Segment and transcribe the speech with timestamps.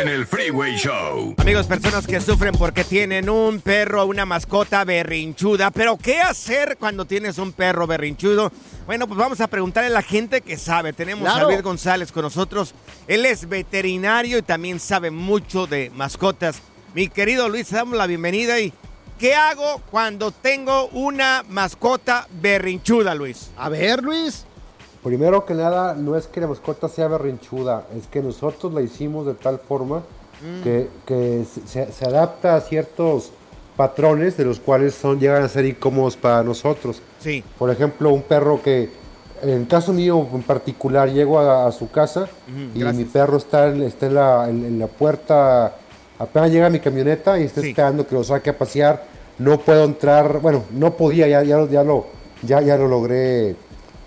[0.00, 1.34] en el Freeway Show.
[1.36, 5.70] Amigos, personas que sufren porque tienen un perro una mascota berrinchuda.
[5.70, 8.50] Pero, ¿qué hacer cuando tienes un perro berrinchudo?
[8.86, 10.92] Bueno, pues vamos a preguntarle a la gente que sabe.
[10.94, 11.46] Tenemos Claro.
[11.46, 12.74] a Luis González con nosotros.
[13.06, 16.62] Él es veterinario y también sabe mucho de mascotas.
[16.94, 18.72] Mi querido Luis, te damos la bienvenida y
[19.18, 23.50] ¿qué hago cuando tengo una mascota berrinchuda, Luis?
[23.58, 24.46] A ver, Luis.
[25.02, 29.26] Primero que nada, no es que la mascota sea berrinchuda, es que nosotros la hicimos
[29.26, 30.02] de tal forma
[30.62, 33.30] que, que se, se adapta a ciertos
[33.76, 37.00] patrones de los cuales son, llegan a ser incómodos para nosotros.
[37.20, 37.42] Sí.
[37.58, 38.90] Por ejemplo, un perro que,
[39.42, 42.28] en caso mío en particular, llego a, a su casa
[42.74, 42.94] y gracias.
[42.96, 45.74] mi perro está, en, está en, la, en- en la puerta,
[46.18, 47.70] apenas llega mi camioneta y está Sí.
[47.70, 49.04] esperando que lo saque a pasear.
[49.38, 52.06] No puedo entrar, bueno, no podía, ya, ya, ya, lo,
[52.42, 53.56] ya, ya lo logré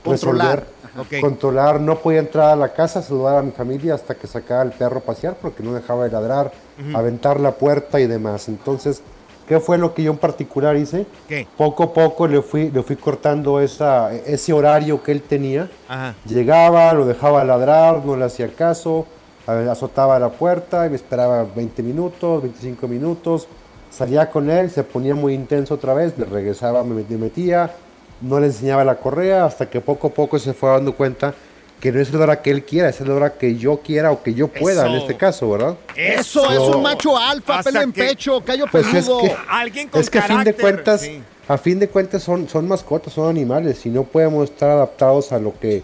[0.04, 0.60] Controlar.
[0.60, 0.75] resolver.
[0.98, 1.20] Ok.
[1.22, 4.72] Controlar, no podía entrar a la casa, saludar a mi familia hasta que sacaba el
[4.72, 6.52] perro a pasear porque no dejaba de ladrar,
[6.94, 8.48] aventar la puerta y demás.
[8.48, 9.02] Entonces,
[9.48, 11.06] ¿qué fue lo que yo en particular hice?
[11.28, 11.48] ¿Qué?
[11.58, 15.70] Poco a poco le fui, le fui cortando esa, ese horario que él tenía.
[15.90, 16.16] Ajá.
[16.26, 19.06] Llegaba, lo dejaba ladrar, no le hacía caso,
[19.48, 23.48] azotaba la puerta y me esperaba 20 minutos, 25 minutos.
[23.92, 27.72] Salía con él, se ponía muy intenso otra vez, le regresaba, me metía,
[28.22, 31.34] no le enseñaba la correa hasta que poco a poco se fue dando cuenta
[31.80, 34.24] que no es la hora que él quiera, es la hora que yo quiera o
[34.24, 35.76] que yo pueda en este caso, ¿verdad?
[35.96, 39.20] Eso, es un macho alfa, pelo en pecho, callo Pues es peludo.
[39.22, 41.22] que- Alguien con Es que a fin de carácter, cuentas, sí.
[41.48, 45.38] a fin de cuentas son, son mascotas, son animales y no podemos estar adaptados a
[45.40, 45.84] lo que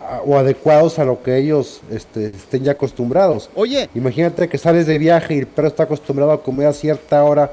[0.00, 3.50] a- o adecuados a lo que ellos este, estén ya acostumbrados.
[3.54, 7.22] Oye, Imagínate que sales de viaje y el perro está acostumbrado a comer a cierta
[7.22, 7.52] hora,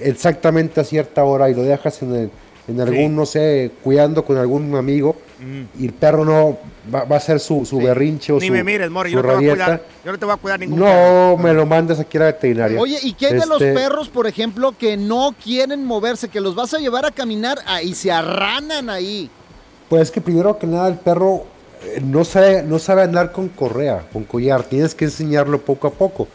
[0.00, 2.30] exactamente a cierta hora y lo dejas en, el-
[2.68, 5.16] en algún, no sé, cuidando con algún amigo
[5.78, 6.58] y el perro no
[6.92, 9.22] va, va a hacer su, su berrinche o Ni su, me mires, Mori, su yo
[9.22, 9.64] no te voy a rabieta.
[9.64, 9.82] cuidar.
[10.04, 10.90] Yo no te voy a cuidar ningún perro.
[11.36, 12.80] No me lo mandes aquí a la veterinaria.
[12.80, 16.40] oye, ¿y qué hay de los Este, perros, por ejemplo, que no quieren moverse, que
[16.40, 19.30] los vas a llevar a caminar ah, y se arranan ahí?
[19.88, 21.44] Pues es que primero que nada el perro
[21.84, 25.92] eh, no sabe, no sabe andar con correa, con collar, tienes que enseñarlo poco a
[25.92, 26.26] poco.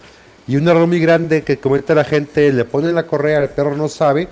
[0.48, 3.76] Y un error muy grande que comenta la gente, le ponen la correa, el perro
[3.76, 4.28] no sabe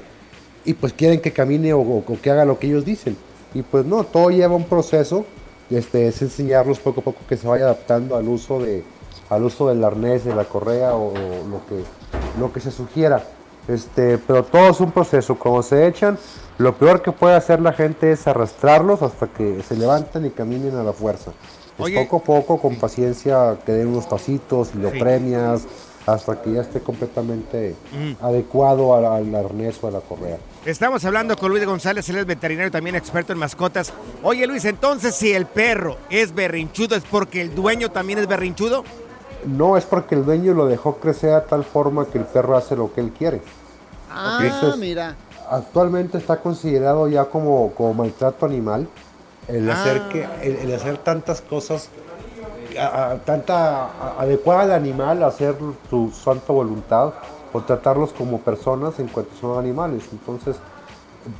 [0.66, 3.18] y pues quieren que camine o, que haga lo que ellos dicen.
[3.54, 5.26] Y pues no, todo lleva un proceso,
[5.70, 8.84] este, es enseñarlos poco a poco que se vaya adaptando al uso de
[9.30, 11.84] al uso del arnés, de la correa o, o lo que
[12.40, 13.24] lo que se sugiera.
[13.68, 15.36] Este, pero todo es un proceso.
[15.36, 16.18] Cuando se echan,
[16.58, 20.76] lo peor que puede hacer la gente es arrastrarlos hasta que se levanten y caminen
[20.76, 21.32] a la fuerza.
[21.78, 22.04] Es Oye.
[22.04, 25.00] poco a poco, con paciencia, que den unos pasitos y lo Sí.
[25.00, 25.62] premias
[26.06, 28.24] hasta que ya esté completamente Mm.
[28.24, 30.38] adecuado al, al arnés o a la correa.
[30.66, 33.94] Estamos hablando con Luis González, él es veterinario también experto en mascotas.
[34.24, 38.84] Oye Luis, entonces si el perro es berrinchudo, ¿es porque el dueño también es berrinchudo?
[39.46, 42.76] No es porque el dueño lo dejó crecer a tal forma que el perro hace
[42.76, 43.42] lo que él quiere.
[44.12, 45.16] Ah, Entonces, mira.
[45.50, 48.88] Actualmente está considerado ya como, como maltrato animal
[49.48, 49.80] el Ah.
[49.82, 51.90] hacer que el, el hacer tantas cosas
[52.78, 55.56] a- a- tanta adecuada al animal a hacer
[55.90, 57.14] su santa voluntad
[57.54, 60.04] o tratarlos como personas en cuanto son animales.
[60.12, 60.56] Entonces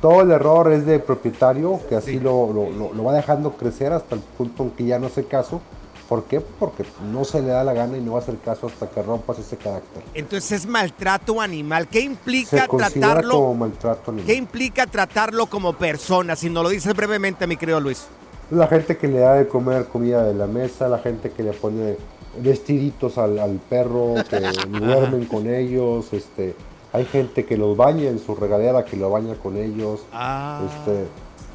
[0.00, 3.92] todo el error es de propietario que así lo, lo- lo- lo va dejando crecer
[3.92, 5.60] hasta el punto en que ya no hace caso.
[6.08, 6.40] ¿Por qué?
[6.40, 9.00] Porque no se le da la gana y no va a hacer caso hasta que
[9.00, 10.02] rompas ese carácter.
[10.12, 11.86] Entonces es maltrato animal.
[11.86, 13.34] ¿Qué Se implica considera tratarlo?
[13.34, 14.26] como maltrato animal.
[14.26, 16.34] ¿Qué implica tratarlo como persona?
[16.34, 18.08] Si nos lo dices brevemente, mi querido Luis.
[18.50, 21.52] La gente que le da de comer comida de la mesa, la gente que le
[21.52, 21.96] pone
[22.42, 24.40] vestiditos al, al perro, que
[24.78, 26.54] duermen con ellos, este,
[26.92, 30.62] hay gente que los baña en su regadera, que lo baña con ellos, Ah.
[30.68, 31.04] este,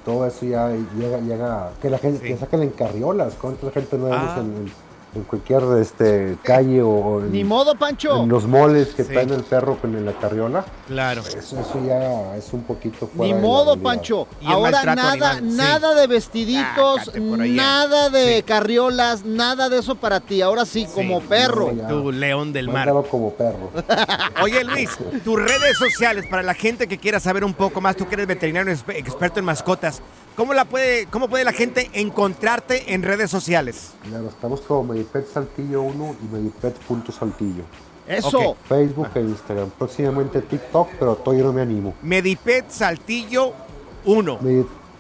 [0.06, 2.28] todo eso ya llega, llega, que la gente, Sí.
[2.28, 4.38] que sacan en carriolas, cuánta gente no vemos Ah.
[4.40, 4.85] en, en-
[5.16, 8.24] en cualquier este, calle o en, Ni modo, Pancho.
[8.24, 9.14] en los moles que Sí.
[9.14, 11.22] traen el perro con en la carriola, Claro.
[11.22, 13.78] eso, eso ya es un poquito fuera Ni de modo.
[13.78, 14.28] Pancho.
[14.42, 15.58] Y Ahora nada, animal, sí.
[15.58, 18.44] nada de vestiditos, nada de Sí.
[18.44, 20.42] carriolas, nada de eso para ti.
[20.42, 21.72] Ahora sí, como perro.
[21.72, 21.88] No.
[21.88, 22.92] Tu león del mar.
[23.10, 23.72] Como perro.
[24.42, 24.90] Oye Luis,
[25.24, 28.28] tus redes sociales para la gente que quiera saber un poco más, tú que eres
[28.28, 30.02] veterinario expe- experto en mascotas,
[30.36, 33.94] ¿cómo, la puede, ¿cómo puede la gente encontrarte en redes sociales?
[34.08, 37.64] Claro, estamos como Medipet Saltillo 1 y Medipet.saltillo.
[38.08, 38.40] Eso.
[38.40, 38.58] Ok.
[38.68, 39.70] Facebook e Instagram.
[39.72, 41.94] Próximamente TikTok, pero todavía no me animo.
[42.04, 43.54] Medipet Saltillo
[44.06, 44.40] 1.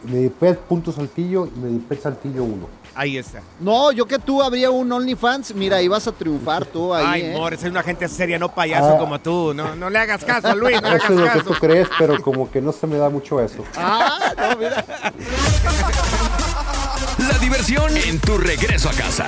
[0.04, 2.68] Medi- Medipet.saltillo y Medipet Saltillo 1.
[2.98, 3.42] Ahí está.
[3.60, 5.54] No, yo que tú habría un OnlyFans.
[5.54, 7.06] Mira, ahí vas a triunfar tú ahí.
[7.06, 7.34] Ay, ¿eh?
[7.36, 8.98] amor, es una gente seria, no payaso Ah.
[8.98, 9.54] como tú.
[9.54, 11.90] No, no le hagas caso a Luis, no le Eso es lo que tú crees,
[12.00, 13.64] pero como que no se me da mucho eso.
[13.78, 14.84] Ah, no, mira.
[17.30, 19.26] La diversión en tu regreso a casa.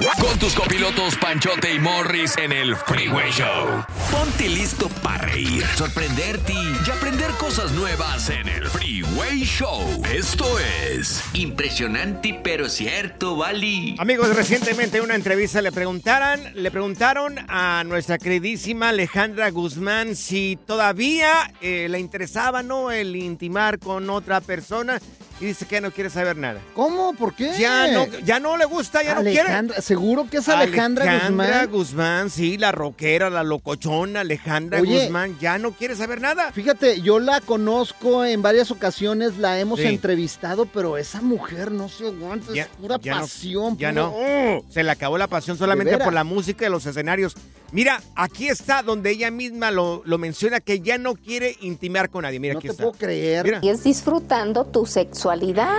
[0.00, 3.84] Con tus copilotos Panchote y Morris en el Freeway Show.
[4.10, 10.02] Ponte listo para reír, sorprenderte y aprender cosas nuevas en el Freeway Show.
[10.10, 13.94] Esto es Impresionante pero cierto, Bali.
[13.98, 20.58] Amigos, recientemente en una entrevista le preguntaran, le preguntaron a nuestra queridísima Alejandra Guzmán si
[20.66, 24.98] todavía eh, le interesaba no el intimar con otra persona
[25.40, 26.60] y dice que no quiere saber nada.
[26.74, 27.14] ¿Cómo?
[27.14, 27.52] ¿Por qué?
[27.58, 29.50] Ya no, ya no le gusta, ya no quiere.
[29.82, 31.70] Seguro que es Alejandra, Alejandra Guzmán.
[31.70, 35.04] Guzmán, sí, la rockera, la locochona, Alejandra Oye.
[35.04, 36.52] Guzmán, ya no quiere saber nada.
[36.52, 39.86] Fíjate, yo la conozco en varias ocasiones, la hemos Sí.
[39.86, 43.76] entrevistado, pero esa mujer no se aguanta, Ya- es pura ya no- pasión.
[43.78, 44.12] ya no.
[44.14, 44.64] ¡Oh!
[44.70, 47.34] Se le acabó la pasión solamente por la música y los escenarios.
[47.72, 52.22] Mira, aquí está donde ella misma lo, lo menciona que ya no quiere intimar con
[52.22, 52.38] nadie.
[52.38, 52.82] Mira, No aquí te está.
[52.82, 53.44] puedo creer.
[53.44, 53.58] Mira.
[53.62, 55.72] Y es disfrutando tu sexualidad.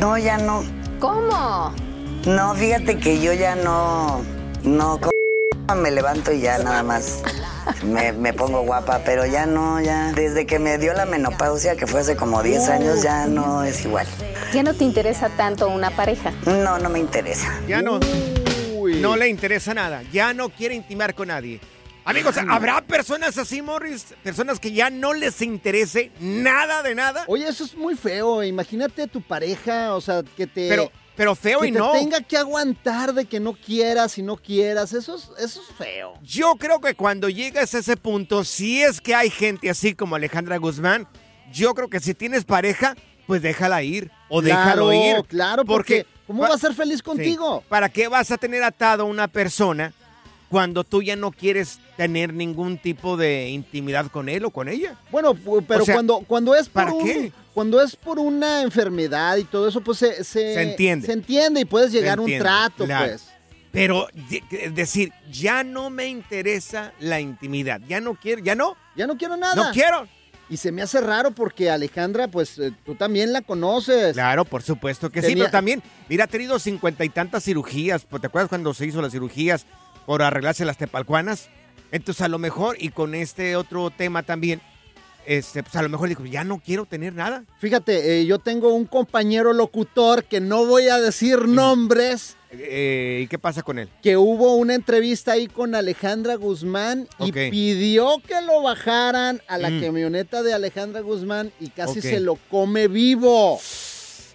[0.00, 0.64] No, ya no.
[0.98, 1.72] ¿Cómo?
[2.26, 4.22] No, fíjate que yo ya no.
[4.64, 5.10] No, co-
[5.76, 7.22] me levanto y ya nada más.
[7.84, 10.12] Me, me pongo guapa, pero ya no, ya.
[10.12, 13.84] Desde que me dio la menopausia, que fue hace como 10 años, ya no es
[13.84, 14.06] igual.
[14.52, 16.32] ¿Ya no te interesa tanto una pareja?
[16.44, 17.52] No, no me interesa.
[17.68, 18.45] Ya no, Uy.
[19.00, 20.02] No le interesa nada.
[20.12, 21.60] Ya no quiere intimar con nadie.
[22.04, 24.14] Amigos, ¿habrá personas así, Morris?
[24.22, 27.24] Personas que ya no les interese nada de nada.
[27.26, 28.44] Oye, eso es muy feo.
[28.44, 30.68] Imagínate tu pareja, o sea, que te.
[30.68, 31.92] Pero, pero feo que y te no.
[31.92, 34.92] tenga que aguantar de que no quieras y no quieras.
[34.92, 36.14] Eso es, eso es feo.
[36.22, 40.14] Yo creo que cuando llegas a ese punto, si es que hay gente así como
[40.14, 41.08] Alejandra Guzmán,
[41.52, 42.94] yo creo que si tienes pareja,
[43.26, 45.24] pues déjala ir o déjalo ir.
[45.26, 47.60] Claro, porque, ¿cómo va a ser feliz contigo?
[47.60, 47.66] Sí.
[47.68, 49.92] ¿Para qué vas a tener atado a una persona
[50.48, 54.96] cuando tú ya no quieres tener ningún tipo de intimidad con él o con ella?
[55.10, 55.34] Bueno,
[55.66, 57.32] pero O sea, cuando, cuando es por ¿para un- qué?
[57.54, 61.06] cuando es por una enfermedad y todo eso, pues se, se, Se entiende.
[61.06, 63.06] Se entiende y puedes llegar a un trato, claro.
[63.08, 63.28] pues.
[63.72, 64.08] Pero
[64.50, 69.18] es decir, ya no me interesa la intimidad, ya no quiero, ya no, Ya no
[69.18, 69.54] quiero nada.
[69.54, 70.06] no quiero.
[70.48, 74.12] Y se me hace raro porque Alejandra, pues eh, tú también la conoces.
[74.14, 78.04] Claro, por supuesto que sí, Tenía- pero también, mira, ha tenido cincuenta y tantas cirugías.
[78.08, 79.66] pues, ¿Te acuerdas cuando se hizo las cirugías
[80.06, 81.48] por arreglarse las tepalcuanas?
[81.90, 84.60] Entonces, a lo mejor, y con este otro tema también,
[85.24, 87.42] este, pues a lo mejor dijo, ya no quiero tener nada.
[87.58, 92.35] Fíjate, eh, yo tengo un compañero locutor que no voy a decir nombres.
[92.50, 93.88] Eh, ¿Y qué pasa con él?
[94.02, 99.70] Que hubo una entrevista ahí con Alejandra Guzmán y pidió que lo bajaran a la
[99.70, 99.80] Mm.
[99.80, 103.58] camioneta de Alejandra Guzmán y casi se lo come vivo.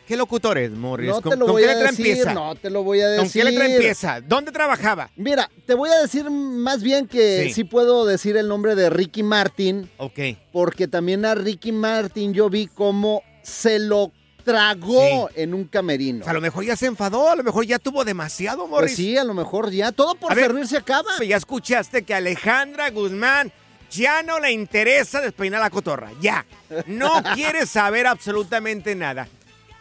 [0.07, 1.07] ¿Qué locutor es, Morris?
[1.09, 2.33] No ¿Con, te lo con voy qué a letra decir, empieza?
[2.33, 3.21] no te lo voy a decir.
[3.21, 4.19] ¿Con qué letra empieza?
[4.19, 5.09] ¿Dónde trabajaba?
[5.15, 7.53] Mira, te voy a decir más bien que Sí.
[7.53, 9.89] sí, puedo decir el nombre de Ricky Martin.
[9.97, 10.19] Ok.
[10.51, 14.11] Porque también a Ricky Martin yo vi cómo se lo
[14.43, 16.19] tragó en un camerino.
[16.21, 18.91] O sea, a lo mejor ya se enfadó, a lo mejor ya tuvo demasiado, Morris.
[18.91, 21.11] Pues sí, a lo mejor ya todo por A ver, servirse acaba.
[21.25, 23.51] Ya escuchaste que Alejandra Guzmán
[23.89, 26.11] ya no le interesa despeinar la cotorra.
[26.21, 26.45] Ya.
[26.87, 29.27] No quiere saber absolutamente nada.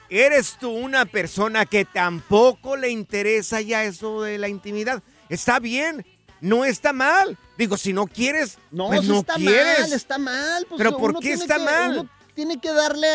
[0.08, 5.02] Eres tú una persona que tampoco le interesa ya eso de la intimidad.
[5.28, 6.04] Está bien,
[6.40, 7.38] no está mal.
[7.56, 9.80] Digo, si no quieres, No, pues no está quieres.
[9.80, 10.66] mal, está mal.
[10.68, 11.90] pues Pero ¿por qué está que- mal?
[11.92, 12.08] uno
[12.40, 13.06] tiene que darle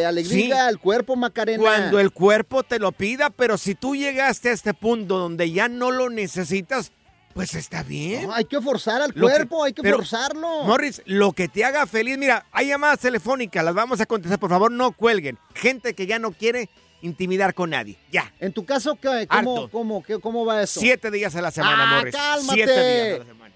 [0.00, 0.60] eh, alegría Sí.
[0.60, 1.62] al cuerpo, Macarena.
[1.62, 5.68] Cuando el cuerpo te lo pida, pero si tú llegaste a este punto donde ya
[5.68, 6.90] no lo necesitas,
[7.32, 8.26] pues está bien.
[8.26, 10.64] No, hay que forzar al Lo que- cuerpo, hay que pero, forzarlo.
[10.64, 14.50] Morris, lo que te haga feliz, mira, hay llamadas telefónicas, las vamos a contestar, por
[14.50, 15.38] favor, no cuelguen.
[15.54, 16.68] Gente que ya no quiere
[17.02, 17.96] intimidar con nadie.
[18.10, 18.32] Ya.
[18.40, 19.68] En tu caso, ¿qué- ¿cómo, Harto.
[19.70, 20.80] cómo, qué- cómo va eso?
[20.80, 22.14] Siete días a la semana, Ah, Morris.
[22.16, 22.54] cálmate.
[22.54, 22.72] Siete
[23.04, 23.54] días a la semana.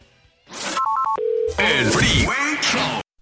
[1.59, 3.00] El Freeway Show.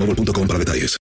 [0.00, 0.96] boostmobile.com para.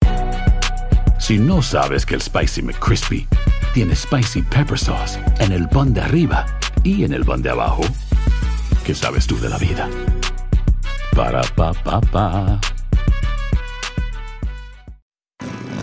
[1.20, 3.28] Si no sabes que el Spicy McCrispy
[3.74, 6.46] tiene Spicy Pepper Sauce en el pan de arriba
[6.84, 7.84] y en el pan de abajo,
[8.86, 9.90] ¿qué sabes tú de la vida?
[11.16, 12.60] Para, pa, pa, pa.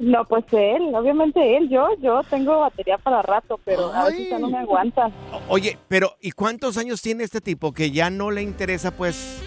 [0.00, 4.38] No, pues él, obviamente él, yo, yo tengo batería para rato, pero a veces ya
[4.38, 5.10] no me aguanta.
[5.48, 9.38] Oye, pero ¿y cuántos años tiene este tipo que ya no le interesa, pues,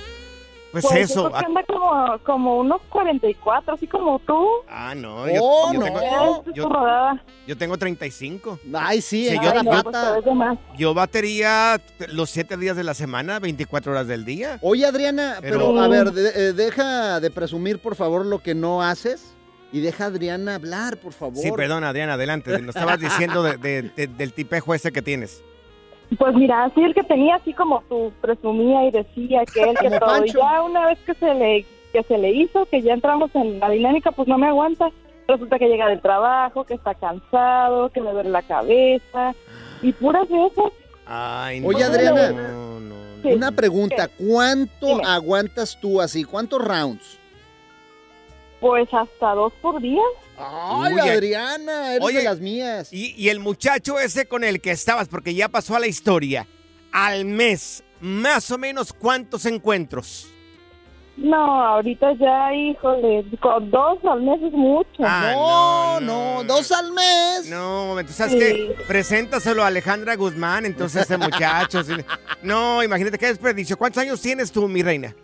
[0.72, 1.30] pues, Pues yo eso?
[1.30, 4.46] creo que anda como, como unos 44, así como tú.
[4.70, 5.86] Ah, no, yo, Oh, yo no.
[5.86, 8.60] tengo, yo- yo tengo 35.
[8.74, 9.82] Ay, sí, Sí, yo cada también.
[9.84, 10.58] Pues de más.
[10.78, 14.60] Yo batería los 7 días de la semana, 24 horas del día.
[14.62, 18.56] Oye, Adriana, pero, Pero- a ver, de- eh, deja de presumir, por favor, lo que
[18.56, 19.34] no haces.
[19.74, 21.38] Y deja a Adriana hablar, por favor.
[21.42, 22.52] Sí, perdón, Adriana, adelante.
[22.60, 25.42] Nos estabas diciendo de- de- de- del tipejo ese que tienes.
[26.18, 29.90] Pues mira, así el que tenía así como tú, presumía y decía que él que
[29.98, 30.26] todo.
[30.26, 33.60] Y ya una vez que se le que se le hizo, que ya entramos en
[33.60, 34.90] la dinámica, pues no me aguanta.
[35.28, 39.34] Resulta que llega del trabajo, que está cansado, que le duele la cabeza
[39.82, 40.72] y puras de esas.
[41.06, 42.30] Ay, Oye, no, Adriana.
[42.32, 42.96] no, no.
[43.24, 43.30] Sí.
[43.34, 45.04] Una pregunta, ¿cuánto Dime.
[45.06, 46.24] aguantas tú así?
[46.24, 47.20] ¿Cuántos rounds?
[48.62, 50.02] Pues hasta dos por día.
[50.38, 52.94] Ay, Uy, Adriana, eres oye, de las mías.
[52.94, 56.48] Y, y el muchacho ese con el que estabas, porque ya pasó a la historia,
[56.94, 60.28] al mes, más o menos, ¿cuántos encuentros?
[61.18, 65.04] No, ahorita ya, híjole, con dos al mes es mucho.
[65.04, 67.48] Ah, no, no, dos al mes.
[67.50, 68.40] No, entonces, ¿sabes Sí.
[68.40, 68.76] qué?
[68.88, 71.84] Preséntaselo a Alejandra Guzmán, entonces, ese muchacho.
[71.84, 71.94] sí.
[72.44, 73.78] No, imagínate qué desperdicio.
[73.78, 75.16] ¿Cuántos años tienes tú, mi reina?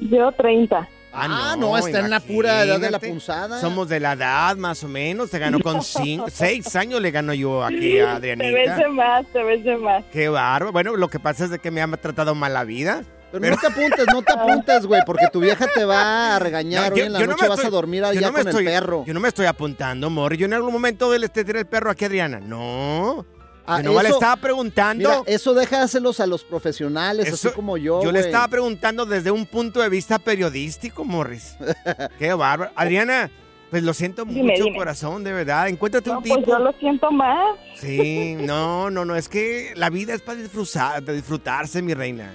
[0.00, 0.88] Yo 30.
[1.12, 3.60] Ah, no, está en la pura edad de la punzada.
[3.60, 5.30] Somos de la edad, más o menos.
[5.30, 8.76] Te ganó con cinco, seis años le ganó yo aquí a Te ves Adrianita.
[8.76, 10.04] de más, te ves de más.
[10.12, 10.72] Qué bárbaro.
[10.72, 13.02] Bueno, lo que pasa es de que me ha tratado mal la vida.
[13.32, 16.88] Pero no te apuntes, no te apuntes, güey, porque tu vieja te va a regañar.
[16.90, 18.20] No, Hoy yo- en la yo no noche me vas a estoy- dormir yo allá
[18.26, 19.04] no con estoy- el perro.
[19.06, 20.34] Yo no me estoy apuntando, amor.
[20.36, 22.40] Yo en algún momento le te tiré el perro aquí a Adriana.
[22.40, 23.24] No.
[23.72, 25.08] Ah, yo nomás le eso- estaba preguntando.
[25.08, 28.02] Mira, eso déjaselos a los profesionales, Eso- así como yo.
[28.02, 31.56] Yo le estaba preguntando desde un punto de vista periodístico, Morris.
[32.18, 32.72] Qué bárbaro.
[32.74, 33.30] Adriana,
[33.70, 34.76] pues lo siento Dime, mucho, dime.
[34.78, 35.68] corazón, de verdad.
[35.68, 36.34] Encuéntrate un No, tipo.
[36.36, 37.56] pues yo lo siento más.
[37.76, 39.14] Sí, no, no, no.
[39.16, 42.32] Es que la vida es para disfrutar, de disfrutarse, mi reina.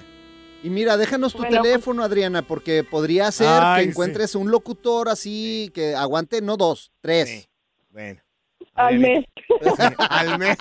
[0.64, 4.50] Y mira, déjanos tu Bueno, pues- teléfono, Adriana, porque podría ser Ay, que encuentres un
[4.50, 7.50] locutor así que aguante, no dos, tres.
[7.92, 8.22] Bueno.
[8.78, 9.24] Al mes.
[10.10, 10.58] Al mes.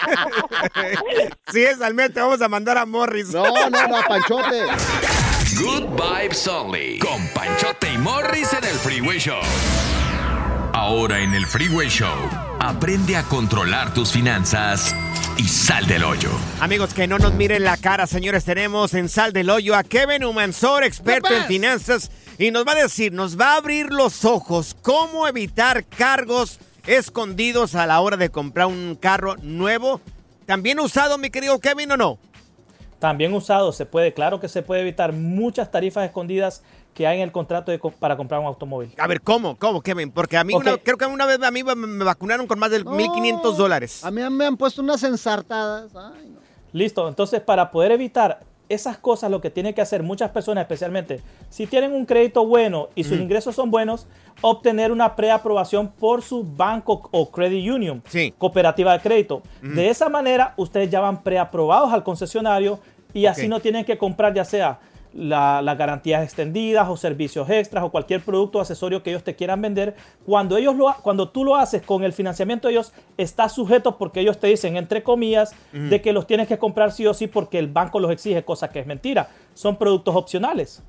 [1.52, 2.12] sí, es al mes.
[2.14, 3.33] Te vamos a mandar a Morris.
[3.33, 4.62] No, no, no, Panchote.
[5.59, 7.00] Good Vibes Only.
[7.00, 9.40] Con Panchote y Morris en el Freeway Show.
[10.73, 12.14] Ahora en el Freeway Show.
[12.61, 14.94] Aprende a controlar tus finanzas
[15.37, 16.30] y sal del hoyo.
[16.61, 18.44] Amigos, que no nos miren la cara, señores.
[18.44, 22.76] Tenemos en Sal del Hoyo a Kevin Humansor, experto en finanzas, y nos va a
[22.76, 28.31] decir, nos va a abrir los ojos cómo evitar cargos escondidos a la hora de
[28.31, 30.00] comprar un carro nuevo.
[30.47, 32.19] ¿También usado, mi querido Kevin, o no?
[32.99, 36.62] También usado, se puede, claro que se puede evitar muchas tarifas escondidas
[36.95, 38.93] que hay en el contrato de para comprar un automóvil.
[38.99, 39.57] A ver, ¿cómo?
[39.57, 40.11] ¿Cómo, Kevin?
[40.12, 42.85] Porque a mí, una- creo que una vez a mí me- vacunaron con más de
[42.85, 44.05] 1.500 dólares.
[44.05, 45.91] A mí me han puesto unas ensartadas.
[45.95, 46.41] Ay, no.
[46.73, 51.21] Listo, entonces para poder evitar esas cosas, lo que tienen que hacer muchas personas, especialmente
[51.50, 53.23] si tienen un crédito bueno y sus Ujú.
[53.23, 54.06] ingresos son buenos,
[54.40, 58.03] obtener una preaprobación por su banco o credit union,
[58.38, 59.42] cooperativa de crédito.
[59.62, 59.74] Ujú.
[59.74, 62.81] De esa manera, ustedes ya van preaprobados al concesionario
[63.12, 64.81] y así no tienen que comprar ya sea
[65.14, 69.37] la- las garantías extendidas o servicios extras o cualquier producto o accesorio que ellos te
[69.37, 69.94] quieran vender.
[70.27, 74.20] Cuando, ellos lo, cuando tú lo haces con el financiamiento de ellos, está sujeto porque
[74.20, 77.59] ellos te dicen, entre comillas, de que los tienes que comprar sí o sí porque
[77.59, 79.29] el banco los exige, cosa que es mentira.
[79.55, 80.83] Son productos opcionales.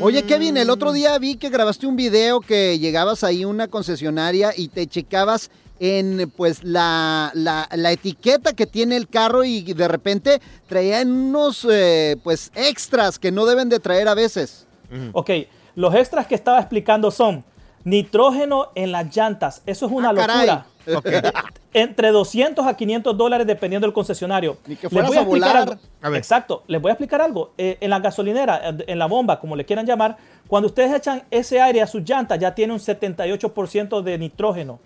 [0.00, 3.66] Oye, Kevin, el otro día vi que grabaste un video que llegabas ahí a una
[3.68, 5.50] concesionaria y te checabas
[5.84, 11.66] en pues la, la- la etiqueta que tiene el carro y de repente traían unos
[11.68, 14.64] eh, pues extras que no deben de traer a veces.
[15.12, 15.30] Ok,
[15.74, 17.44] los extras que estaba explicando son
[17.82, 19.62] nitrógeno en las llantas.
[19.66, 20.46] Eso es una Ah, caray.
[20.46, 20.66] locura.
[21.74, 24.58] Entre 200 a 500 dólares dependiendo del concesionario.
[24.64, 25.56] que Les voy a volar.
[25.56, 25.76] algo.
[26.02, 26.18] A ver.
[26.18, 27.54] Exacto, les voy a explicar algo.
[27.58, 30.16] Eh, en la gasolinera, en la bomba, como le quieran llamar,
[30.46, 34.78] cuando ustedes echan ese aire a sus llantas, ya tiene un 78% de nitrógeno.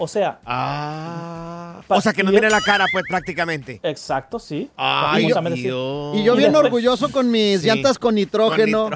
[0.00, 1.80] O sea, Ah.
[1.88, 3.80] O sea, que nos y- mire la cara, pues, prácticamente.
[3.82, 4.70] Exacto, sí.
[4.76, 5.62] Ay, sí.
[5.62, 6.16] Dios.
[6.16, 7.66] Y yo bien después- orgulloso con mis Sí.
[7.66, 8.90] llantas con nitrógeno.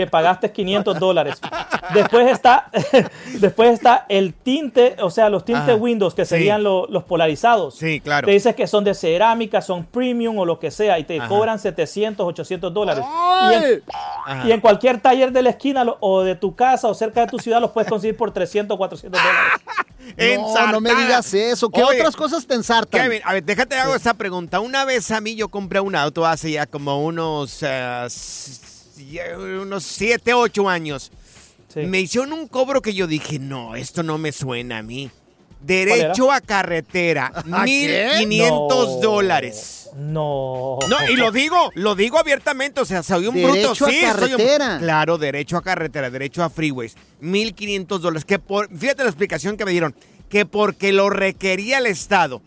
[0.00, 1.38] Que pagaste 500 dólares.
[1.92, 2.70] Después está,
[3.38, 6.30] después está el tinte, o sea, los tintes Ajá, Windows, que sí.
[6.30, 7.74] serían lo- los polarizados.
[7.76, 8.24] Sí, claro.
[8.26, 11.28] Te dices que son de cerámica, son premium o lo que sea, y te Ajá.
[11.28, 13.04] cobran 700, 800 dólares.
[13.50, 16.94] Y en, y en cualquier taller de la esquina lo- o de tu casa o
[16.94, 19.52] cerca de tu ciudad los puedes conseguir por 300, 400 dólares.
[20.16, 21.68] No, no me digas eso.
[21.70, 23.02] ¿Qué Oye, otras cosas te ensartan?
[23.02, 24.58] Kevin, a ver, déjate hago esta pregunta.
[24.58, 28.06] Una vez a mí yo compré un auto hace ya como unos, eh,
[29.60, 31.10] unos 7, 8 años.
[31.76, 35.10] Me hicieron un cobro que yo dije, no, esto no me suena a mí.
[35.60, 38.14] Derecho a carretera, ¿A qué?
[38.20, 39.00] 1500 No.
[39.00, 39.90] dólares.
[39.96, 40.78] No.
[40.88, 43.52] No, y lo digo, lo digo abiertamente, o sea, soy un bruto.
[43.52, 44.78] Derecho a Sí, soy un- carretera.
[44.78, 46.96] claro, derecho a carretera, derecho a freeways.
[47.20, 48.24] 1500 dólares.
[48.24, 49.94] Que por, fíjate la explicación que me dieron,
[50.30, 52.40] que porque lo requería el Estado.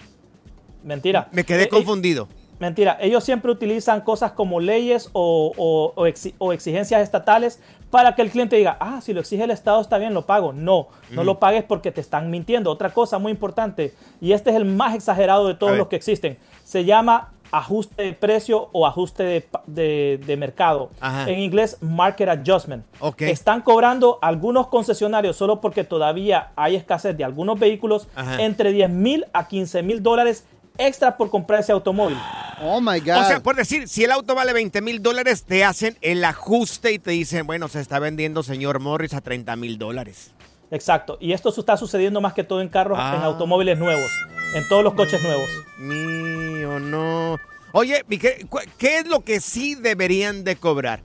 [0.83, 1.29] Mentira.
[1.31, 2.27] Me quedé Eh, eh, confundido.
[2.63, 7.59] Mentira, ellos siempre utilizan cosas como leyes o, o- o exi- o exigencias estatales
[7.91, 10.53] para que el cliente diga, ah, si lo exige el Estado está bien, lo pago.
[10.53, 11.25] No, no Mm.
[11.25, 12.71] lo pagues porque te están mintiendo.
[12.71, 16.37] Otra cosa muy importante, y este es el más exagerado de todos los que existen,
[16.63, 20.89] se llama ajuste de precio o ajuste de, pa- de- de mercado.
[21.01, 21.29] Ajá.
[21.29, 22.83] En inglés, market adjustment.
[23.01, 23.23] Ok.
[23.23, 28.41] Están cobrando algunos concesionarios solo porque todavía hay escasez de algunos vehículos Ajá.
[28.41, 30.45] entre 10 mil a 15 mil dólares
[30.77, 32.17] extra por comprar ese automóvil.
[32.61, 33.21] Oh my God.
[33.21, 36.91] O sea, por decir, si el auto vale 20 mil dólares, te hacen el ajuste
[36.93, 40.31] y te dicen, bueno, se está vendiendo señor Morris a 30 mil dólares.
[40.71, 41.17] Exacto.
[41.19, 43.15] Y esto está sucediendo más que todo en carros, Ah.
[43.17, 44.09] en automóviles nuevos,
[44.55, 45.47] en todos los coches nuevos.
[45.77, 47.37] Mío, no.
[47.73, 48.03] Oye,
[48.49, 51.01] cu- ¿qué es lo que sí deberían de cobrar?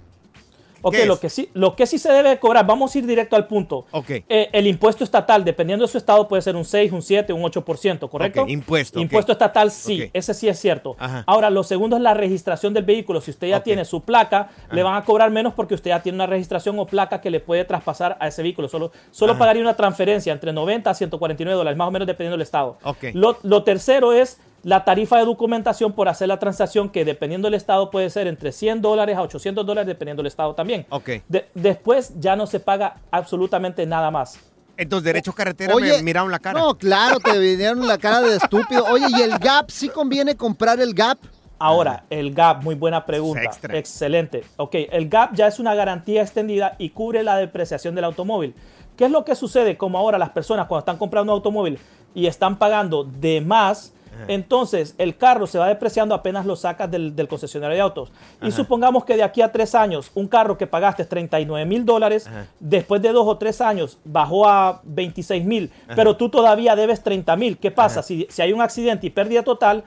[0.83, 3.37] Ok, ¿Qué lo que, sí, lo que sí se debe cobrar, vamos a ir directo
[3.37, 3.87] al punto.
[3.91, 4.11] Ok.
[4.11, 7.43] Eh, el impuesto estatal, dependiendo de su estado, puede ser un 6, un 7, un
[7.43, 8.43] 8%, ¿correcto?
[8.43, 9.01] Ok, impuesto.
[9.01, 10.97] Impuesto estatal, sí, ese sí es cierto.
[10.99, 11.25] Ajá.
[11.27, 13.21] Ahora, lo segundo es la registración del vehículo.
[13.21, 16.17] Si usted ya tiene su placa, le van a cobrar menos porque usted ya tiene
[16.17, 18.69] una registración o placa que le puede traspasar a ese vehículo.
[18.69, 19.41] Solo, solo Ajá.
[19.41, 22.79] pagaría una transferencia entre 90 a 149 dólares, más o menos dependiendo del estado.
[22.85, 23.05] Ok.
[23.15, 27.55] Lo, lo tercero es la tarifa de documentación por hacer la transacción, que dependiendo del
[27.55, 30.85] estado puede ser entre 100 dólares a 800 dólares, dependiendo del estado también.
[30.91, 31.09] Ok.
[31.27, 34.39] De- después ya no se paga absolutamente nada más.
[34.77, 36.61] Entonces, derechos carretera Oye, me miraron la cara.
[36.61, 38.85] No, claro, te vinieron la cara de estúpido.
[38.91, 39.71] Oye, ¿y el Gap?
[39.71, 41.17] ¿Sí conviene comprar el Gap?
[41.59, 43.43] Ahora, el GAP, muy buena pregunta.
[43.45, 43.77] Extra.
[43.77, 44.45] Excelente.
[44.59, 48.55] Ok, el GAP ya es una garantía extendida y cubre la depreciación del automóvil.
[48.97, 49.77] ¿Qué es lo que sucede?
[49.79, 51.79] Como ahora las personas cuando están comprando un automóvil
[52.15, 53.93] y están pagando de más,
[54.27, 58.13] entonces el carro se va depreciando apenas lo sacas del, del concesionario de autos.
[58.43, 62.29] Y supongamos que de aquí a tres años, un carro que pagaste 39 mil dólares,
[62.59, 67.37] después de dos o tres años bajó a 26 mil, pero tú todavía debes 30
[67.37, 67.59] mil.
[67.59, 68.03] ¿Qué pasa?
[68.03, 69.85] Si, si hay un accidente y pérdida total,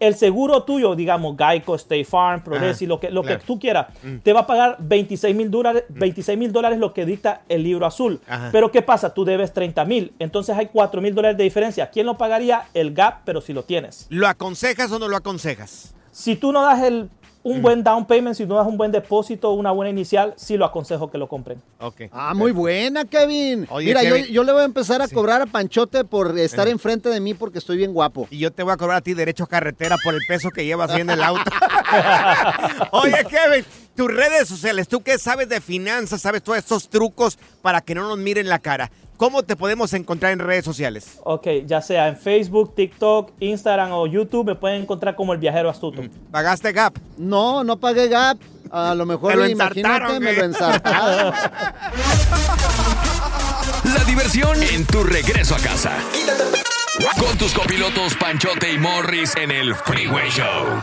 [0.00, 3.38] el seguro tuyo, digamos, Geico, State Farm, Progressive, Ajá, lo que, lo claro.
[3.38, 4.16] que tú quieras, Mm.
[4.18, 7.86] te va a pagar 26 mil dólares, 26 mil dólares lo que dicta el libro
[7.86, 8.20] azul.
[8.26, 8.48] Ajá.
[8.50, 9.14] Pero ¿qué pasa?
[9.14, 11.88] Tú debes 30 mil, entonces hay 4 mil dólares de diferencia.
[11.90, 12.64] ¿Quién lo pagaría?
[12.74, 14.06] El GAP, pero si lo tienes.
[14.10, 15.94] ¿Lo aconsejas o no lo aconsejas?
[16.10, 17.08] Si tú no das el,
[17.44, 17.62] un Mm.
[17.62, 21.10] buen down payment, si no das un buen depósito, una buena inicial, sí lo aconsejo
[21.10, 21.60] que lo compren.
[21.80, 22.02] Ok.
[22.12, 23.66] Ah, muy buena, Kevin.
[23.70, 24.24] Oye, Mira, Kevin.
[24.26, 26.70] Yo, yo le voy a empezar a cobrar a Panchote por estar Eh.
[26.70, 28.28] enfrente de mí porque estoy bien guapo.
[28.30, 30.90] Y yo te voy a cobrar a ti derechos carretera por el peso que llevas
[30.92, 31.42] ahí en el auto.
[32.92, 33.64] Oye, Kevin,
[33.96, 38.08] tus redes sociales, tú qué sabes de finanzas, sabes todos estos trucos para que no
[38.08, 38.90] nos miren la cara.
[39.22, 41.20] ¿Cómo te podemos encontrar en redes sociales?
[41.22, 45.70] Ok, ya sea en Facebook, TikTok, Instagram o YouTube, me pueden encontrar como el viajero
[45.70, 46.02] astuto.
[46.32, 46.98] ¿Pagaste Gap?
[47.18, 48.38] No, no pagué Gap.
[48.72, 50.36] A lo mejor lo imagínate, me güey.
[50.38, 51.34] lo ensartaron.
[53.94, 55.92] La diversión en tu regreso a casa.
[57.20, 60.82] Con tus copilotos Panchote y Morris en el Freeway Show.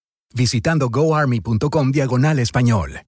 [0.33, 3.01] visitando goarmy.com diagonal español.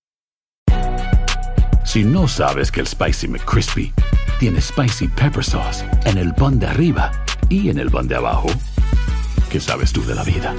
[1.86, 3.93] Si no sabes que el Spicy McCrispy
[4.39, 7.12] tiene Spicy Pepper Sauce en el pan de arriba
[7.49, 8.47] y en el pan de abajo,
[9.49, 10.55] ¿qué sabes tú de la vida?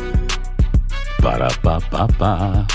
[1.22, 2.66] Para, pa, pa, pa.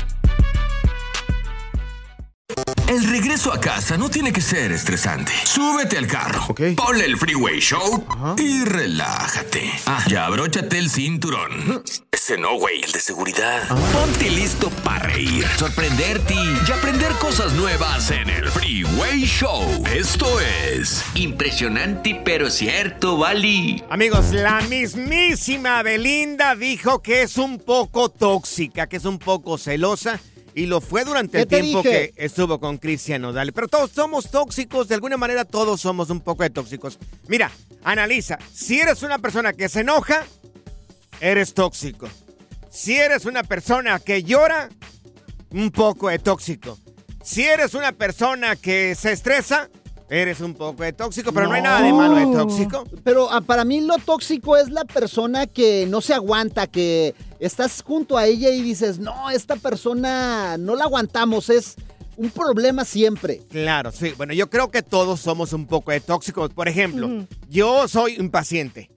[2.88, 5.32] El regreso a casa no tiene que ser estresante.
[5.46, 8.04] Súbete al carro, ponle el Freeway Show
[8.38, 9.72] y relájate.
[9.86, 11.84] Ah, ya abróchate el cinturón.
[12.30, 13.68] Ese no, güey, el de seguridad.
[13.92, 19.84] Ponte listo para reír, sorprenderte y aprender cosas nuevas en el Freeway Show.
[19.92, 23.84] Esto es Impresionante pero cierto, Bali.
[23.90, 30.20] Amigos, la mismísima Belinda dijo que es un poco tóxica, que es un poco celosa.
[30.54, 32.12] Y lo fue durante ¿Qué el tiempo dije?
[32.14, 33.54] que estuvo con Cristian Nodal.
[33.54, 37.00] Pero todos somos tóxicos, de alguna manera todos somos un poco de tóxicos.
[37.28, 37.50] Mira,
[37.84, 38.38] analiza.
[38.54, 40.26] Si eres una persona que se enoja,
[41.20, 42.08] eres tóxico.
[42.70, 44.70] Si eres una persona que llora,
[45.52, 46.78] un poco de tóxico.
[47.24, 49.70] Si eres una persona que se estresa,
[50.10, 51.32] eres un poco de tóxico.
[51.32, 52.86] Pero no, hay nada de malo de tóxico.
[53.04, 57.82] Pero ah, para mí lo tóxico es la persona que no se aguanta, que estás
[57.82, 61.76] junto a ella y dices, no, esta persona no la aguantamos, es
[62.18, 63.42] un problema siempre.
[63.50, 64.14] Claro, sí.
[64.18, 66.52] Bueno, yo creo que todos somos un poco de tóxicos.
[66.52, 68.90] Por ejemplo, yo soy impaciente.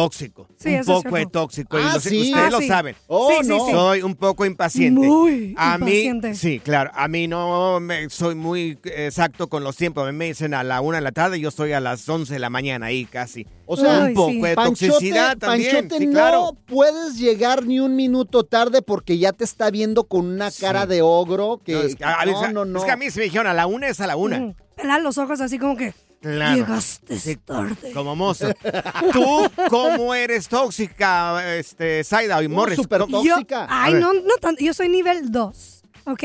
[0.00, 0.46] Tóxico.
[0.58, 1.78] Sí, un poco de tóxico.
[1.78, 2.20] y Ah, lo sé- sí.
[2.20, 2.68] Ustedes Ah, lo sí.
[2.68, 2.96] saben.
[3.06, 3.64] Oh, no.
[3.66, 3.72] sí.
[3.72, 5.06] Soy un poco impaciente.
[5.06, 6.28] Muy a impaciente.
[6.30, 6.90] mí, sí, claro.
[6.94, 10.06] A mí no me, soy muy exacto con los tiempos.
[10.06, 12.34] A mí me dicen a la una de la tarde, yo estoy a las 11
[12.34, 13.46] de la mañana ahí casi.
[13.64, 14.40] O sea, un poco sí.
[14.40, 15.88] de Panchote, toxicidad también.
[15.88, 20.26] Panchote, sí, no puedes llegar ni un minuto tarde porque ya te está viendo con
[20.26, 22.78] una cara de ogro que No, es, que, a- a- no, no, no.
[22.78, 24.54] es que a mí se me dijeron a la una es a la una.
[24.76, 25.94] Pelar los ojos así como que
[26.32, 26.56] Claro.
[26.56, 27.92] llegaste Sí, tarde.
[27.92, 28.48] Como mozo.
[29.12, 32.76] ¿Tú cómo eres tóxica, este, Saida y Uh, Morris?
[32.76, 33.66] súper ¿Cómo- Yo, tóxica.
[33.70, 34.62] ay, no, no tanto.
[34.64, 36.22] Yo soy nivel 2, ¿ok?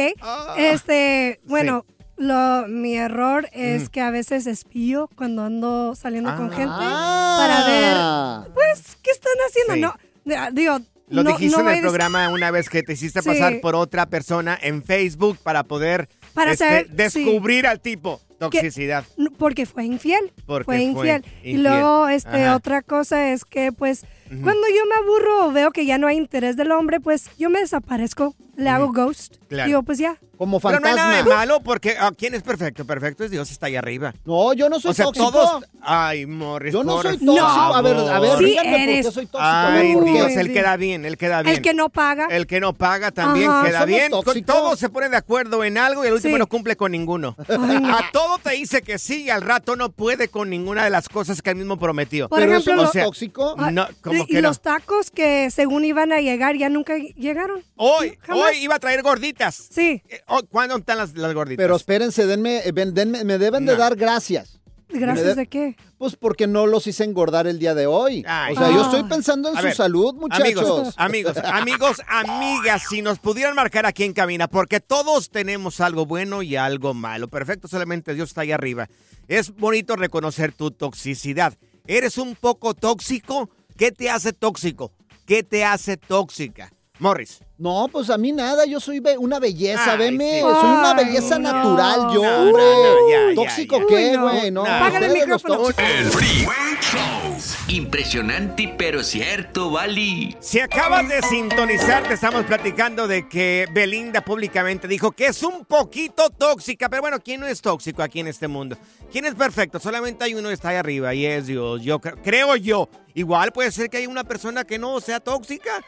[0.57, 1.85] este, bueno,
[2.17, 8.43] lo, mi error es que a veces espío cuando ando saliendo con gente para Ah.
[8.45, 9.93] ver, pues, ¿qué están haciendo?
[9.99, 10.07] Sí.
[10.25, 13.27] No, digo, Lo no, dijiste no en el programa una vez que te hiciste Sí.
[13.29, 17.23] pasar por otra persona en Facebook para poder Para este, saber, sí.
[17.23, 18.21] descubrir al tipo.
[18.49, 19.05] Toxicidad.
[19.37, 20.31] Porque fue infiel.
[20.45, 21.25] Porque fue fue infiel.
[21.43, 22.55] Y luego, este, Ajá.
[22.55, 24.05] otra cosa es que, pues,
[24.43, 27.49] cuando yo me aburro o veo que ya no hay interés del hombre, pues yo
[27.49, 29.35] me desaparezco, le hago ghost.
[29.49, 29.67] Claro.
[29.67, 30.17] Digo, pues ya.
[30.37, 31.35] Como Pero no hay nada de fantasma.
[31.39, 32.83] malo porque ah, ¿quién es perfecto?
[32.85, 34.13] Perfecto es Dios, está ahí arriba.
[34.25, 35.31] No, yo no soy o sea, tóxico.
[35.31, 35.63] todos.
[35.81, 36.73] Ay, Morris.
[36.73, 37.33] Yo no por soy tóxico.
[37.35, 37.47] No.
[37.75, 39.05] A ver, a ver, Sí eres.
[39.05, 39.37] qué soy tóxico.
[39.39, 40.11] Ay, ¿por qué?
[40.13, 41.55] Dios, él queda bien, él queda bien.
[41.57, 42.25] El que no paga.
[42.31, 43.65] El que no paga también Ajá.
[43.67, 44.09] queda Somos bien.
[44.11, 44.55] tóxicos.
[44.55, 46.39] Todos se ponen de acuerdo en algo y el último Sí.
[46.39, 47.35] no cumple con ninguno.
[47.47, 47.95] Ay, no.
[47.95, 51.07] A todo te dice que sí y al rato no puede con ninguna de las
[51.07, 52.29] cosas que él mismo prometió.
[52.29, 53.55] Por Pero ejemplo, eso no es tóxico.
[53.71, 53.85] No,
[54.27, 57.63] y los tacos que según iban a llegar ya nunca llegaron.
[57.75, 58.43] Hoy, Jamás.
[58.51, 59.55] hoy iba a traer gorditas.
[59.71, 61.63] Sí, Eh, ¿Cuándo están las, las gorditas?
[61.63, 64.57] Pero espérense, denme, eh, ven- denme- me deben de dar gracias.
[64.89, 65.75] gracias de- de qué.
[65.97, 68.25] Pues porque no los hice engordar el día de hoy.
[68.27, 68.55] Ay.
[68.55, 68.85] o sea, yo Ay.
[68.85, 70.43] estoy pensando en A su ver, salud, muchachos.
[70.43, 76.05] Amigos, amigos, amigos, amigas, si nos pudieran marcar aquí en cabina, porque todos tenemos algo
[76.05, 77.27] bueno y algo malo.
[77.29, 78.89] Perfecto, solamente Dios está ahí arriba.
[79.29, 81.53] Es bonito reconocer tu toxicidad.
[81.87, 83.49] ¿Eres un poco tóxico?
[83.77, 84.91] ¿Qué te hace tóxico?
[85.25, 86.71] ¿Qué te hace tóxica?
[87.01, 87.39] Morris.
[87.57, 90.35] No, pues a mí nada, yo soy be- una belleza, Ay, veme.
[90.35, 90.39] sí.
[90.41, 91.51] Soy una Ay, belleza no.
[91.51, 92.63] natural, yo, No, hombre.
[92.63, 93.85] no, ya, ya, ¿Tóxico ya.
[93.87, 94.21] qué, Uy, no.
[94.29, 94.51] güey?
[94.51, 95.55] No, el ustedes los micrófono.
[95.57, 95.83] tóxicos.
[95.91, 97.75] El Freeway Show.
[97.75, 100.35] Impresionante pero cierto, Bali.
[100.39, 105.65] Si acabas de sintonizar, te estamos platicando de que Belinda públicamente dijo que es un
[105.65, 106.89] poquito tóxica.
[106.89, 108.77] Pero bueno, ¿quién no es tóxico aquí en este mundo?
[109.11, 109.79] ¿Quién es perfecto?
[109.79, 111.81] Solamente hay uno que está ahí arriba y es Dios.
[111.81, 112.89] Yo cre- creo yo.
[113.13, 115.81] Igual puede ser que hay una persona que no sea tóxica.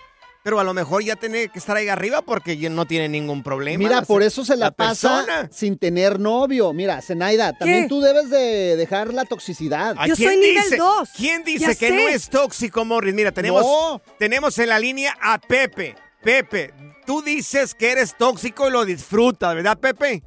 [0.43, 3.43] Pero a lo mejor ya tiene que estar ahí arriba porque ya no tiene ningún
[3.43, 3.77] problema.
[3.77, 5.49] Mira, por eso se la, pasa persona.
[5.51, 6.73] sin tener novio.
[6.73, 7.87] Mira, Zenaida, también ¿Qué?
[7.89, 9.95] tú debes de dejar la toxicidad.
[9.97, 11.09] ¿A Yo soy nivel dice- dos.
[11.15, 11.95] ¿Quién dice Ya que sé.
[11.95, 13.13] no es tóxico, Morris?
[13.13, 14.01] Mira, tenemos, No.
[14.19, 15.95] tenemos en la línea a Pepe.
[16.21, 16.73] Pepe,
[17.05, 20.23] tú dices que eres tóxico y lo disfrutas, ¿verdad, Pepe?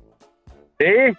[0.78, 1.14] Sí.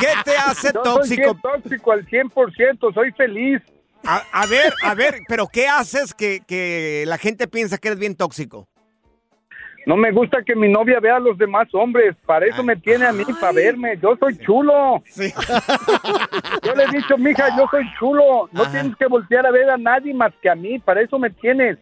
[0.00, 1.22] ¿Qué te hace Yo soy tóxico?
[1.34, 3.60] bien tóxico al 100%, soy feliz.
[4.04, 8.00] A, a ver, a ver, pero ¿qué haces que, que la gente piensa que eres
[8.00, 8.66] bien tóxico?
[9.86, 13.06] No me gusta que mi novia vea a los demás hombres, para eso me tiene
[13.06, 13.98] a mí, para verme.
[14.02, 15.02] Yo soy chulo.
[15.06, 15.32] Sí.
[16.62, 18.50] Yo le he dicho, mija, yo soy chulo.
[18.52, 18.72] No Ajá.
[18.72, 21.78] tienes que voltear a ver a nadie más que a mí, para eso me tienes.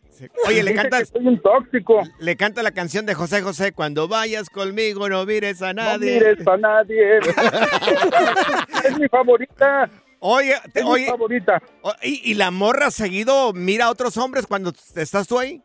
[0.46, 2.02] Oye, le que soy un tóxico.
[2.20, 6.14] le canta la canción de José José, cuando vayas conmigo no mires a No nadie.
[6.20, 7.18] mires a nadie.
[8.84, 9.90] es mi favorita.
[10.20, 11.62] Oye, te- Es mi oye, favorita.
[12.02, 15.62] y, y la morra seguido mira a otros hombres cuando estás tú ahí?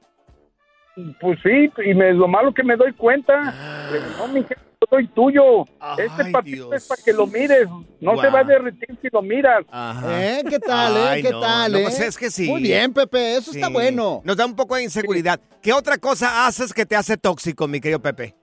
[1.21, 3.89] Pues sí, y me, lo malo que me doy cuenta.
[3.91, 5.63] Digo, No, mija, yo soy tuyo.
[5.97, 6.73] este Ay, Dios.
[6.73, 7.67] es para que lo mires.
[8.01, 8.31] No se Guau.
[8.33, 9.63] va a derretir si lo miras.
[9.71, 10.21] Ajá.
[10.39, 10.43] ¿Eh?
[10.49, 11.05] ¿Qué tal, eh?
[11.07, 11.83] Ay, ¿Qué no, tal, no, eh?
[11.83, 12.47] pues es que sí.
[12.49, 14.21] Muy bien, Pepe, eso está bueno.
[14.25, 15.39] Nos da un poco de inseguridad.
[15.61, 18.35] ¿Qué otra cosa haces que te hace tóxico, mi querido Pepe?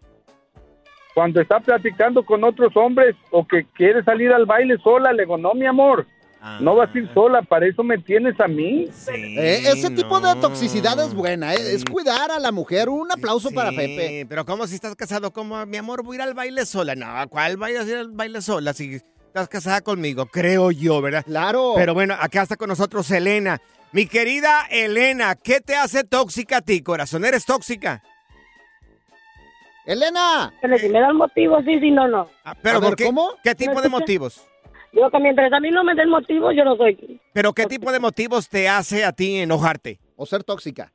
[1.19, 5.37] Cuando está platicando con otros hombres o que quiere salir al baile sola, le digo,
[5.37, 6.07] no, mi amor,
[6.61, 8.89] no vas a ir sola, para eso me tienes a mí.
[9.13, 12.89] Eh, ese tipo de toxicidad es buena, eh, es cuidar a la mujer.
[12.89, 14.27] Un aplauso para Pepe.
[14.29, 15.33] Pero ¿cómo si estás casado?
[15.33, 16.95] como Mi amor, voy a ir al baile sola.
[16.95, 20.27] No, ¿cuál vayas a ir al baile sola si estás casada conmigo?
[20.27, 21.25] Creo yo, ¿verdad?
[21.25, 21.73] Claro.
[21.75, 23.61] Pero bueno, acá está con nosotros Elena.
[23.91, 27.25] Mi querida Elena, ¿qué te hace tóxica a ti, corazón?
[27.25, 28.05] ¿Eres tóxica?
[29.89, 30.53] Elena.
[30.61, 32.29] Pero si me dan motivo, sí, sí, no, no.
[32.45, 33.05] Ah, ¿Pero A ver, por qué?
[33.07, 33.31] ¿cómo?
[33.43, 34.47] ¿Qué tipo ¿Me de motivos?
[34.93, 37.19] Digo que mientras a mí no me den motivo, yo no soy.
[37.33, 39.99] ¿Pero qué tipo de motivos te hace a ti enojarte?
[40.17, 40.93] O ser tóxica.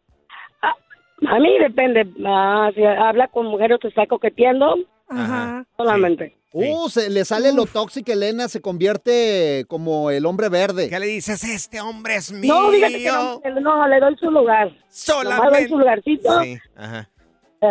[0.61, 2.05] A mí depende.
[2.23, 4.75] Ah, si habla con mujeres que está coqueteando,
[5.07, 5.65] Ajá.
[5.75, 6.37] solamente.
[6.51, 10.87] Uh, se le sale lo tóxica, Elena, se convierte como el hombre verde.
[10.87, 11.43] ¿Qué le dices?
[11.43, 12.53] Este hombre es mío.
[12.53, 14.67] No, fíjate que no, no, le doy su lugar.
[14.67, 15.67] Nomás doy Solamente.
[15.69, 16.41] su lugarcito.
[16.43, 17.09] Sí, ajá.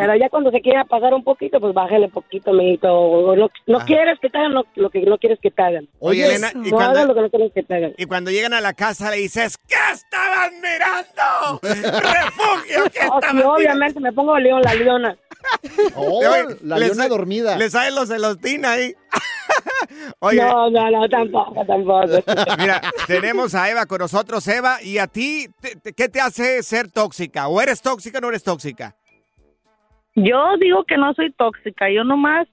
[0.01, 2.93] Pero ya cuando se quiera pasar un poquito, pues bájale poquito, amiguito.
[2.93, 5.89] O no, no quieres que te hagan lo, lo que no quieres que te hagan.
[5.99, 7.95] Oye, Elena, ¿y no cuando- hagan lo que no quieres que te hagan.
[7.99, 11.61] Y cuando llegan a la casa le dices, ¿qué estaban mirando?
[11.63, 12.85] ¡Refugio!
[12.93, 15.17] ¿Qué Oh, sí, estaban obviamente me pongo león, la leona.
[15.97, 17.57] Oh, Oye, la le leona dormida.
[17.59, 18.95] Le salen los celostina ahí.
[20.21, 20.41] Oye.
[20.41, 22.07] No, no, no, tampoco, tampoco.
[22.59, 26.63] Mira, tenemos a Eva con nosotros, Eva, y a ti, te- te- ¿qué te hace
[26.63, 27.49] ser tóxica?
[27.49, 28.95] ¿O eres tóxica o no eres tóxica?
[30.15, 32.47] Yo digo que no soy tóxica, yo nomás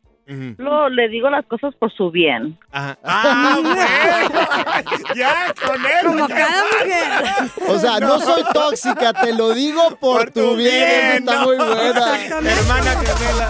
[0.58, 2.60] lo, le digo las cosas por su bien.
[2.72, 2.98] Ajá.
[3.04, 5.15] Ah, bueno.
[5.15, 6.06] ya, con él.
[6.06, 7.67] Como cada mujer.
[7.67, 8.19] O sea, no.
[8.19, 11.17] soy tóxica, te lo digo por, tu bien.
[11.17, 11.45] Está no.
[11.45, 12.26] muy buena.
[12.28, 13.50] Hermana gemela.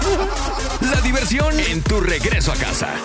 [0.93, 2.95] La diversión en tu regreso a casa.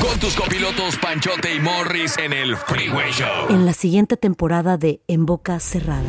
[0.00, 3.50] Con tus copilotos Panchote y Morris en el Freeway Show.
[3.50, 6.08] En la siguiente temporada de En Boca Cerrada.